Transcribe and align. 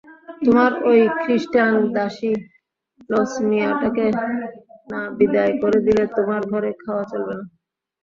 তোমার 0.41 0.71
ঐ 0.83 0.91
খৃস্টান 1.19 1.73
দাসী 1.95 2.31
লছমিয়াটাকে 3.09 4.05
না 4.89 4.99
বিদায় 5.17 5.53
করে 5.61 5.79
দিলে 5.85 6.03
তোমার 6.17 6.41
ঘরে 6.51 6.69
খাওয়া 6.83 7.03
চলবে 7.11 7.33
না। 7.39 7.45